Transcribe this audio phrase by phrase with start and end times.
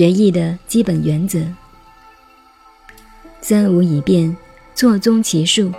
[0.00, 1.44] 学艺的基本原则：
[3.42, 4.34] 三无以变，
[4.74, 5.70] 错综其数，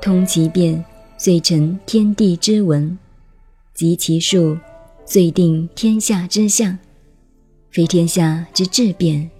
[0.00, 0.84] 通其变，
[1.16, 2.98] 遂成天地之文；
[3.72, 4.58] 及其数，
[5.06, 6.76] 遂定天下之象。
[7.70, 9.30] 非天下之至变，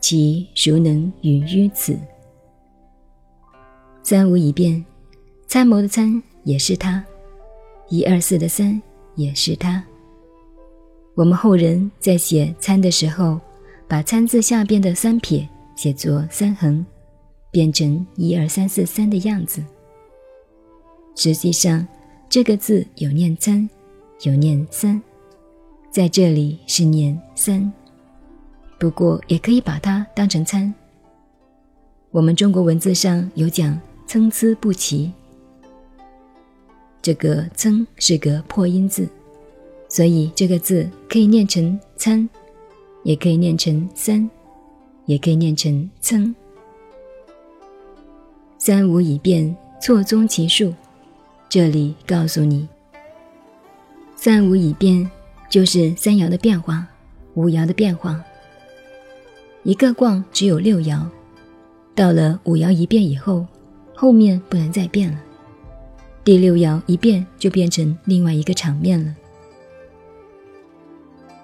[0.00, 1.94] 其孰能与于此？
[4.02, 4.82] 三无以变，
[5.46, 7.04] 参谋的参也是他，
[7.90, 8.80] 一二四的三
[9.14, 9.84] 也是他。
[11.14, 13.38] 我们后人在写参的时候，
[13.88, 16.84] 把参字下边的三撇写作三横，
[17.50, 19.64] 变成一二三四三的样子。
[21.16, 21.84] 实际上，
[22.28, 23.68] 这个字有念参，
[24.22, 25.00] 有念三。
[25.90, 27.72] 在这里是念三，
[28.78, 30.72] 不过也可以把它当成参。
[32.10, 35.10] 我们中国文字上有讲参差不齐，
[37.00, 39.08] 这个参是个破音字，
[39.88, 42.28] 所以这个字可以念成参，
[43.08, 44.28] 也可以念成三，
[45.06, 46.34] 也可以念成参。
[48.58, 50.74] 三无以变，错综其数。
[51.48, 52.68] 这里告诉你，
[54.14, 55.10] 三无以变。
[55.48, 56.86] 就是三爻的变化，
[57.32, 58.22] 五爻的变化。
[59.62, 61.02] 一个卦只有六爻，
[61.94, 63.46] 到了五爻一变以后，
[63.94, 65.18] 后面不能再变了。
[66.22, 69.16] 第六爻一变，就变成另外一个场面了。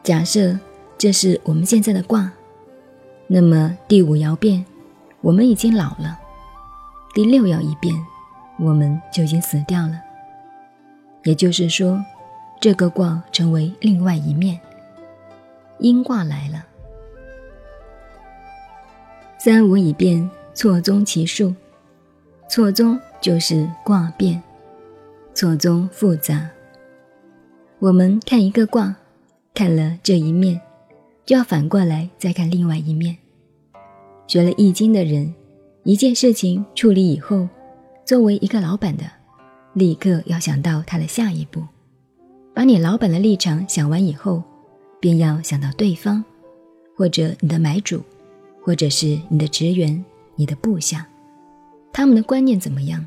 [0.02, 0.54] 假设
[0.98, 2.32] 这是我们现在的卦，
[3.26, 4.64] 那么第五爻变，
[5.20, 6.18] 我们已经老了；
[7.14, 7.94] 第六爻一变，
[8.58, 10.00] 我们就已经死掉了。
[11.24, 12.02] 也就是说。
[12.60, 14.58] 这个卦成为另外一面，
[15.80, 16.64] 阴卦来了。
[19.36, 21.54] 三五以变，错综其数。
[22.48, 24.42] 错综就是卦变，
[25.34, 26.48] 错综复杂。
[27.80, 28.96] 我们看一个卦，
[29.52, 30.58] 看了这一面，
[31.24, 33.16] 就要反过来再看另外一面。
[34.26, 35.34] 学了易经的人，
[35.82, 37.48] 一件事情处理以后，
[38.04, 39.04] 作为一个老板的，
[39.74, 41.62] 立刻要想到他的下一步。
[42.54, 44.42] 把你老板的立场想完以后，
[45.00, 46.24] 便要想到对方，
[46.96, 48.00] 或者你的买主，
[48.62, 50.04] 或者是你的职员、
[50.36, 51.06] 你的部下，
[51.92, 53.04] 他们的观念怎么样？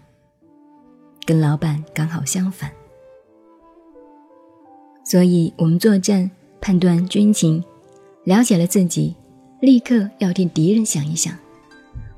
[1.26, 2.72] 跟老板刚好相反。
[5.04, 6.30] 所以，我们作战
[6.60, 7.64] 判断军情，
[8.28, 9.16] 了解了自己，
[9.62, 11.34] 立刻要替敌人想一想：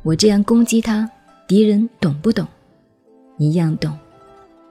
[0.01, 1.07] 我这样攻击他，
[1.47, 2.47] 敌人懂不懂？
[3.37, 3.95] 一样懂，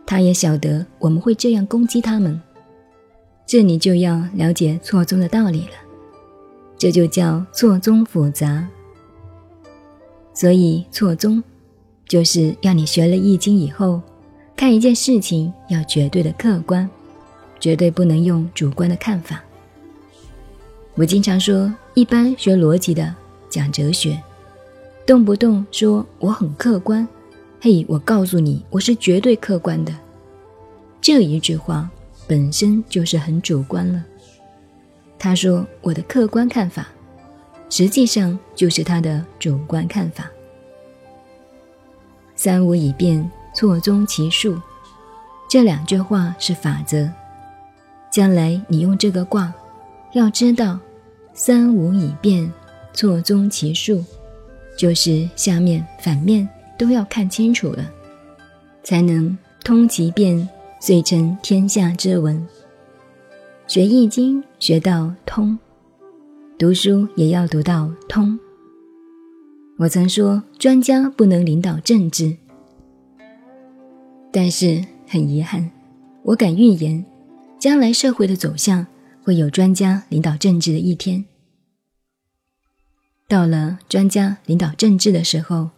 [0.05, 2.41] 他也晓得我们会这样攻击他们。
[3.47, 5.75] 这你就要了解错综的道理了，
[6.77, 8.69] 这就叫错综复杂。
[10.35, 11.41] 所以错综，
[12.09, 14.03] 就是要你学了易经以后，
[14.57, 16.91] 看一件事情要绝对的客观，
[17.61, 19.41] 绝对不能用主观的看法。
[20.99, 23.15] 我经常说，一般学逻辑的
[23.49, 24.21] 讲哲学，
[25.07, 27.07] 动不动说我很客观，
[27.61, 29.95] 嘿，我告诉你，我是绝对客观的，
[31.01, 31.89] 这一句话。
[32.27, 34.05] 本身就是很主观了。
[35.19, 36.87] 他说：“我的客观看法，
[37.71, 40.29] 实际上就是他的主观看法。”
[42.37, 44.61] 三无以变，错综其数，
[45.49, 47.11] 这两句话是法则。
[48.13, 49.51] 将来你用这个卦，
[50.13, 50.79] 要知道
[51.39, 52.53] 三无以变，
[52.93, 54.05] 错综其数，
[54.77, 57.89] 就是下面反面都要看清楚了，
[58.83, 60.47] 才能通其变。
[60.81, 62.47] 遂成天下之文。
[63.67, 65.59] 学易经学到通，
[66.57, 68.39] 读书也要读到通。
[69.77, 72.37] 我曾说，专家不能领导政治，
[74.31, 75.69] 但是很遗憾，
[76.23, 77.05] 我敢预言，
[77.59, 78.87] 将来社会的走向
[79.29, 81.23] 会有专家领导政治的一天。
[83.29, 85.69] 到了专家领导政治的时候，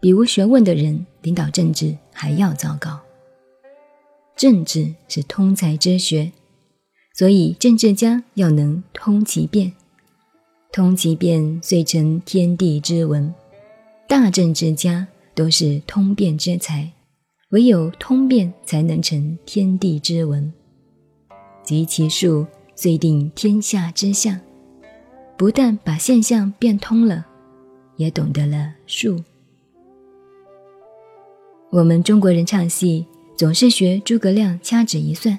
[0.00, 3.00] 比无学问的人领导政治还要糟糕。
[4.36, 6.30] 政治是通才之学，
[7.12, 9.72] 所以政治家要能通其变，
[10.70, 13.34] 通其变遂成天地之文。
[14.06, 16.92] 大政治家都是通变之才，
[17.48, 20.52] 唯有通变才能成天地之文。
[21.64, 22.46] 及其数，
[22.76, 24.38] 遂定天下之象。
[25.36, 27.26] 不但把现象变通了，
[27.96, 29.20] 也懂得了数。
[31.70, 33.04] 我们中国人唱戏。
[33.36, 35.38] 总是学诸葛亮掐指一算，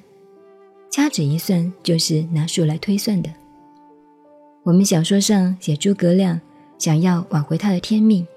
[0.92, 3.30] 掐指一算就是拿数来推算的。
[4.62, 6.40] 我们小说上写诸葛亮
[6.78, 8.28] 想要挽回他的天命，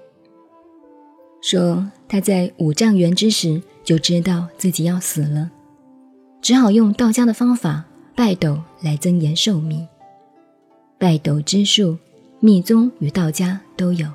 [1.43, 5.51] 说他在五丈原之时就知道自己要死了，
[6.41, 7.85] 只好用道家的方法
[8.21, 9.87] 拜斗来增延寿命。
[10.99, 11.97] 拜斗之术，
[12.39, 14.07] 密宗与道家都有。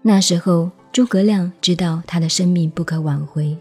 [0.00, 3.54] 那时候，诸葛亮知道他的生命不可挽回，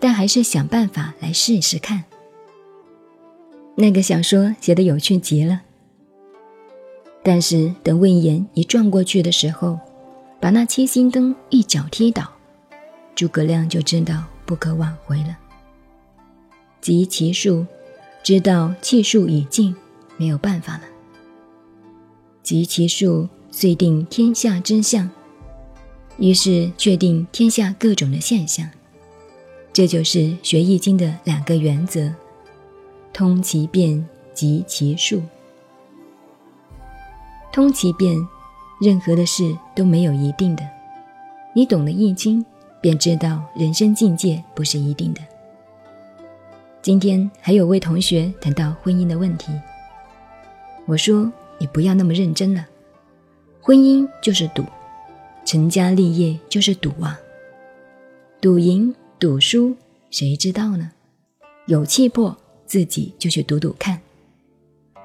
[0.00, 2.04] 但还是想办法来试试看。
[3.74, 5.60] 那个小说写得有趣极了，
[7.22, 9.78] 但是等魏延一撞过去的时候，
[10.40, 12.32] 把那七星灯一脚踢倒，
[13.14, 15.36] 诸葛亮就知道不可挽回了。
[16.80, 17.66] 及其数，
[18.22, 19.74] 知道气数已尽，
[20.16, 20.82] 没有办法了。
[22.42, 25.10] 及其数，遂定天下之相，
[26.18, 28.68] 于是确定天下各种的现象。
[29.72, 32.12] 这就是学易经的两个原则。
[33.12, 35.22] 通其变，及其数。
[37.52, 38.16] 通其变，
[38.80, 40.62] 任何的事都没有一定的。
[41.54, 42.44] 你懂了易经，
[42.80, 45.20] 便知道人生境界不是一定的。
[46.82, 49.52] 今天还有位同学谈到婚姻的问题，
[50.84, 52.66] 我说你不要那么认真了。
[53.60, 54.64] 婚姻就是赌，
[55.44, 57.16] 成家立业就是赌啊。
[58.40, 59.76] 赌赢赌输，
[60.10, 60.90] 谁知道呢？
[61.66, 62.36] 有气魄。
[62.64, 64.00] 自己就去赌赌看。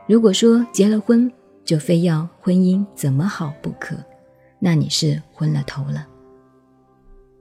[0.08, 1.30] 如果说结了婚
[1.66, 3.98] 就非要婚姻怎么好不可，
[4.58, 6.08] 那你是昏了头了。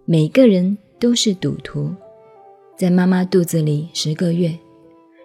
[0.04, 1.94] 每个人都是赌徒，
[2.76, 4.56] 在妈妈肚子里十个月，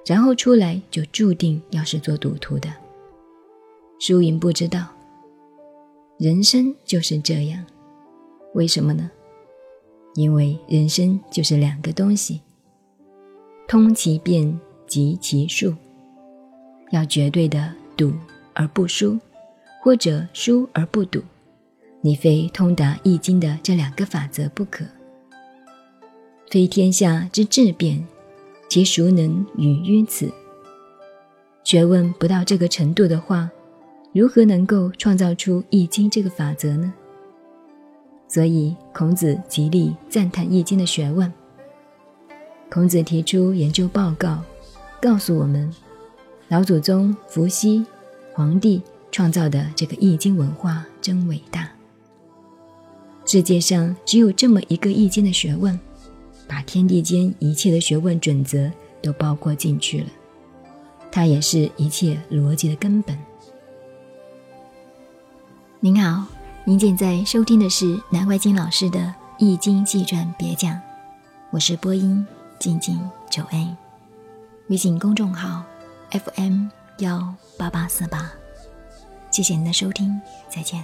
[0.06, 2.70] 然后出来就注定要是做赌徒的。
[4.00, 4.88] 输赢不知道，
[6.18, 7.66] 人生就是这样。
[8.54, 9.10] 为什么呢？
[10.16, 12.42] 因为人生就是两个东西，
[13.68, 14.60] 通其变。
[14.88, 15.74] 及其数，
[16.92, 18.12] 要绝对的赌
[18.54, 19.18] 而不输，
[19.82, 21.22] 或者输而不赌，
[22.02, 24.84] 你非通达易经的这两个法则不可。
[26.52, 28.06] 非天下之至变，
[28.68, 30.30] 其孰能与于此？
[31.64, 33.50] 学问不到这个程度的话，
[34.12, 36.94] 如何能够创造出易经这个法则呢？
[38.28, 41.32] 所以孔子极力赞叹易经的学问。
[42.70, 44.44] 孔子提出研究报告。
[45.02, 45.74] 告诉我们，
[46.50, 47.84] 老祖宗伏羲
[48.34, 51.72] 皇帝创造的这个易经文化真伟大。
[53.26, 55.80] 世界上只有这么一个易经的学问，
[56.52, 58.70] 把天地间一切的学问准则
[59.02, 60.10] 都包括进去了，
[61.10, 63.18] 它也是一切逻辑的根本。
[65.80, 66.26] 您好，
[66.66, 69.00] 您现在收听的是南怀瑾老师的
[69.40, 70.74] 《易经纪传别讲》，
[71.52, 72.28] 我是播音
[72.60, 73.00] 静静
[73.30, 73.74] 九 A。
[74.68, 75.64] 微信公众号
[76.10, 76.68] FM
[76.98, 78.30] 幺八八四八，
[79.32, 80.20] 谢谢您的收听，
[80.50, 80.84] 再见。